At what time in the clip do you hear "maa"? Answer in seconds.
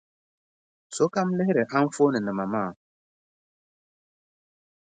2.53-2.71